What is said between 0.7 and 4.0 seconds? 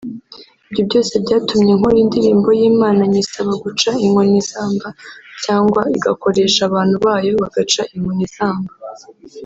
byose byatumye nkora indirimbo y’Imana nyisaba guca